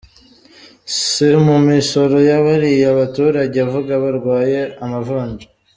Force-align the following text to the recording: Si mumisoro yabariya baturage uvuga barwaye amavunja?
Si 1.01 1.27
mumisoro 1.45 2.17
yabariya 2.29 2.89
baturage 2.99 3.57
uvuga 3.67 3.93
barwaye 4.03 4.59
amavunja? 4.83 5.45